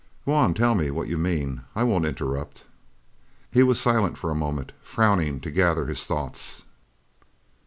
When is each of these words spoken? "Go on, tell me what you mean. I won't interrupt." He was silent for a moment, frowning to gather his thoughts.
"Go 0.25 0.33
on, 0.33 0.55
tell 0.55 0.73
me 0.73 0.89
what 0.89 1.09
you 1.09 1.17
mean. 1.19 1.61
I 1.75 1.83
won't 1.83 2.07
interrupt." 2.07 2.65
He 3.51 3.61
was 3.61 3.79
silent 3.79 4.17
for 4.17 4.31
a 4.31 4.33
moment, 4.35 4.71
frowning 4.81 5.39
to 5.41 5.51
gather 5.51 5.85
his 5.85 6.07
thoughts. 6.07 6.63